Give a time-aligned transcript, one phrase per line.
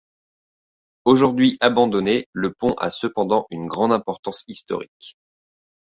[1.05, 5.15] Aujourd'hui abandonné, le pont a cependant une grande importance historique.